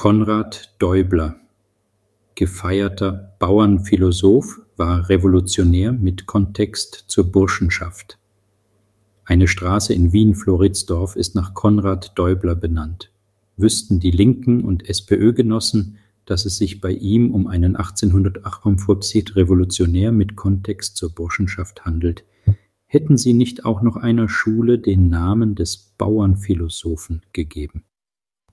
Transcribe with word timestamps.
Konrad 0.00 0.76
Däubler, 0.78 1.40
gefeierter 2.36 3.34
Bauernphilosoph, 3.40 4.60
war 4.76 5.08
Revolutionär 5.08 5.90
mit 5.90 6.24
Kontext 6.24 7.06
zur 7.08 7.32
Burschenschaft. 7.32 8.16
Eine 9.24 9.48
Straße 9.48 9.92
in 9.92 10.12
Wien-Floridsdorf 10.12 11.16
ist 11.16 11.34
nach 11.34 11.52
Konrad 11.52 12.16
Däubler 12.16 12.54
benannt. 12.54 13.10
Wüssten 13.56 13.98
die 13.98 14.12
Linken 14.12 14.62
und 14.62 14.88
SPÖ-Genossen, 14.88 15.96
dass 16.26 16.46
es 16.46 16.58
sich 16.58 16.80
bei 16.80 16.92
ihm 16.92 17.34
um 17.34 17.48
einen 17.48 17.74
1848 17.74 19.34
Revolutionär 19.34 20.12
mit 20.12 20.36
Kontext 20.36 20.96
zur 20.96 21.12
Burschenschaft 21.12 21.84
handelt, 21.84 22.22
hätten 22.86 23.16
sie 23.16 23.32
nicht 23.32 23.64
auch 23.64 23.82
noch 23.82 23.96
einer 23.96 24.28
Schule 24.28 24.78
den 24.78 25.08
Namen 25.08 25.56
des 25.56 25.76
Bauernphilosophen 25.98 27.22
gegeben. 27.32 27.82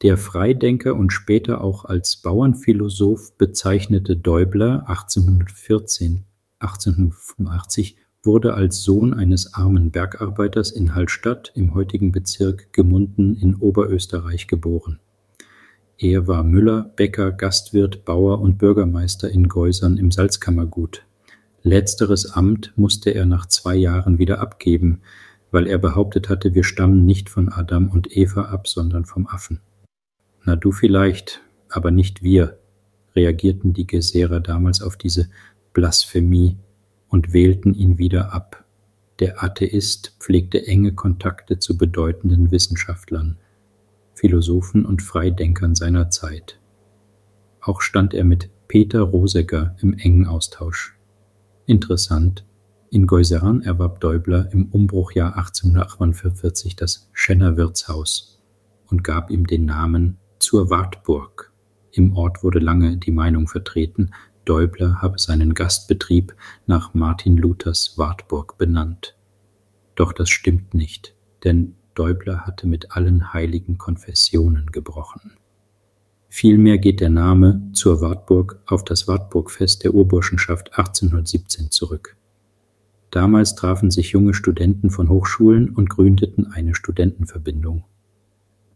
Der 0.02 0.18
Freidenker 0.18 0.96
und 0.96 1.14
später 1.14 1.62
auch 1.62 1.86
als 1.86 2.18
Bauernphilosoph 2.18 3.38
bezeichnete 3.38 4.18
Däubler 4.18 4.90
1814 4.90 6.26
1885 6.60 7.98
wurde 8.24 8.56
als 8.56 8.84
Sohn 8.84 9.14
eines 9.14 9.54
armen 9.54 9.92
Bergarbeiters 9.92 10.72
in 10.72 10.96
Hallstatt 10.96 11.52
im 11.56 11.74
heutigen 11.76 12.12
Bezirk 12.12 12.74
Gemunden 12.74 13.36
in 13.36 13.56
Oberösterreich 13.56 14.48
geboren. 14.48 15.00
Er 15.98 16.28
war 16.28 16.44
Müller, 16.44 16.92
Bäcker, 16.96 17.32
Gastwirt, 17.32 18.04
Bauer 18.04 18.42
und 18.42 18.58
Bürgermeister 18.58 19.30
in 19.30 19.48
Geusern 19.48 19.98
im 19.98 20.12
Salzkammergut. 20.12 21.06
Letzteres 21.62 22.32
Amt 22.32 22.74
musste 22.76 23.12
er 23.12 23.26
nach 23.26 23.46
zwei 23.46 23.76
Jahren 23.76 24.18
wieder 24.18 24.42
abgeben, 24.42 25.02
weil 25.52 25.68
er 25.68 25.78
behauptet 25.78 26.28
hatte, 26.28 26.54
wir 26.54 26.64
stammen 26.64 27.06
nicht 27.06 27.30
von 27.30 27.50
Adam 27.50 27.90
und 27.90 28.16
Eva 28.16 28.46
ab, 28.46 28.68
sondern 28.68 29.06
vom 29.06 29.28
Affen. 29.28 29.62
Na 30.46 30.56
du 30.56 30.72
vielleicht, 30.72 31.42
aber 31.70 31.90
nicht 31.90 32.22
wir, 32.22 32.60
reagierten 33.16 33.74
die 33.74 33.88
Geserer 33.88 34.40
damals 34.40 34.82
auf 34.82 34.96
diese 34.96 35.28
Blasphemie 35.74 36.58
und 37.10 37.34
wählten 37.34 37.74
ihn 37.74 37.98
wieder 37.98 38.32
ab. 38.32 38.64
Der 39.20 39.44
Atheist 39.44 40.16
pflegte 40.20 40.68
enge 40.68 40.94
Kontakte 40.94 41.58
zu 41.58 41.78
bedeutenden 41.78 42.52
Wissenschaftlern, 42.52 43.38
Philosophen 44.14 44.86
und 44.86 45.02
Freidenkern 45.02 45.74
seiner 45.74 46.12
Zeit. 46.12 46.60
Auch 47.60 47.82
stand 47.82 48.14
er 48.14 48.24
mit 48.24 48.50
Peter 48.68 49.02
Rosegger 49.02 49.76
im 49.82 49.94
engen 49.98 50.28
Austausch. 50.28 50.96
Interessant, 51.66 52.46
in 52.92 53.08
Geusern 53.08 53.62
erwarb 53.64 54.00
Däubler 54.00 54.52
im 54.52 54.68
Umbruchjahr 54.68 55.36
1848 55.38 56.76
das 56.76 57.10
Schenner 57.14 57.58
Wirtshaus 57.58 58.44
und 58.88 59.04
gab 59.04 59.32
ihm 59.32 59.48
den 59.48 59.66
Namen 59.66 60.18
zur 60.40 60.70
Wartburg. 60.70 61.52
Im 61.92 62.16
Ort 62.16 62.44
wurde 62.44 62.60
lange 62.60 62.98
die 62.98 63.12
Meinung 63.12 63.48
vertreten, 63.48 64.12
Däubler 64.46 65.02
habe 65.02 65.18
seinen 65.18 65.54
Gastbetrieb 65.54 66.36
nach 66.68 66.94
Martin 66.94 67.38
Luthers 67.38 67.98
Wartburg 67.98 68.58
benannt. 68.58 69.18
Doch 69.96 70.14
das 70.14 70.30
stimmt 70.30 70.74
nicht, 70.74 71.16
denn 71.44 71.76
Däubler 71.96 72.42
hatte 72.46 72.68
mit 72.68 72.92
allen 72.92 73.34
heiligen 73.34 73.78
Konfessionen 73.78 74.68
gebrochen. 74.72 75.38
Vielmehr 76.30 76.78
geht 76.78 77.00
der 77.00 77.10
Name 77.10 77.70
zur 77.72 78.02
Wartburg 78.02 78.60
auf 78.66 78.84
das 78.84 79.08
Wartburgfest 79.08 79.84
der 79.84 79.94
Urburschenschaft 79.94 80.78
1817 80.78 81.72
zurück. 81.72 82.18
Damals 83.10 83.56
trafen 83.56 83.90
sich 83.90 84.12
junge 84.12 84.34
Studenten 84.34 84.90
von 84.90 85.08
Hochschulen 85.08 85.70
und 85.70 85.90
gründeten 85.90 86.52
eine 86.52 86.76
Studentenverbindung. 86.76 87.86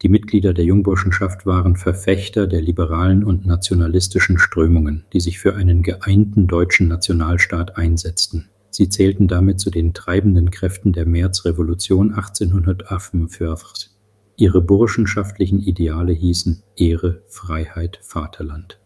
Die 0.01 0.09
Mitglieder 0.09 0.53
der 0.53 0.63
Jungburschenschaft 0.63 1.45
waren 1.45 1.75
Verfechter 1.75 2.47
der 2.47 2.61
liberalen 2.61 3.23
und 3.23 3.45
nationalistischen 3.45 4.37
Strömungen, 4.37 5.03
die 5.11 5.19
sich 5.19 5.39
für 5.39 5.55
einen 5.55 5.83
geeinten 5.83 6.47
deutschen 6.47 6.87
Nationalstaat 6.87 7.75
einsetzten. 7.75 8.49
Sie 8.69 8.87
zählten 8.87 9.27
damit 9.27 9.59
zu 9.59 9.69
den 9.69 9.93
treibenden 9.93 10.51
Kräften 10.51 10.93
der 10.93 11.05
Märzrevolution 11.05 12.13
1848. 12.13 13.89
Ihre 14.37 14.61
burschenschaftlichen 14.61 15.59
Ideale 15.59 16.13
hießen 16.13 16.63
Ehre, 16.77 17.23
Freiheit, 17.27 17.99
Vaterland. 18.01 18.79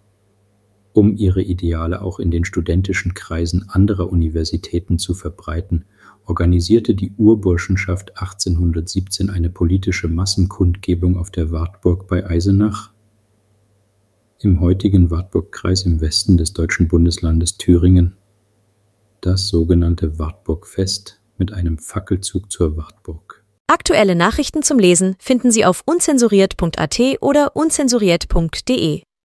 Um 0.93 1.15
ihre 1.15 1.43
Ideale 1.43 2.01
auch 2.01 2.19
in 2.19 2.31
den 2.31 2.43
studentischen 2.43 3.13
Kreisen 3.13 3.69
anderer 3.69 4.11
Universitäten 4.11 4.97
zu 4.97 5.13
verbreiten, 5.13 5.85
organisierte 6.25 6.95
die 6.95 7.11
Urburschenschaft 7.17 8.17
1817 8.17 9.29
eine 9.29 9.49
politische 9.49 10.07
Massenkundgebung 10.07 11.17
auf 11.17 11.31
der 11.31 11.51
Wartburg 11.51 12.07
bei 12.07 12.25
Eisenach 12.25 12.91
im 14.39 14.59
heutigen 14.59 15.09
Wartburgkreis 15.09 15.83
im 15.83 16.01
Westen 16.01 16.37
des 16.37 16.53
deutschen 16.53 16.87
Bundeslandes 16.87 17.57
Thüringen, 17.57 18.17
das 19.21 19.47
sogenannte 19.47 20.19
Wartburgfest 20.19 21.21
mit 21.37 21.53
einem 21.53 21.77
Fackelzug 21.77 22.51
zur 22.51 22.75
Wartburg. 22.75 23.43
Aktuelle 23.67 24.15
Nachrichten 24.15 24.61
zum 24.61 24.79
Lesen 24.79 25.15
finden 25.19 25.51
Sie 25.51 25.65
auf 25.65 25.83
unzensuriert.at 25.85 26.99
oder 27.21 27.55
unzensuriert.de. 27.55 29.03